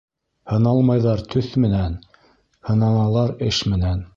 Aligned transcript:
Һыналмайҙар 0.53 1.21
төҫ 1.35 1.51
менән, 1.65 1.99
һыналалар 2.71 3.37
эш 3.51 3.65
менән. 3.75 4.07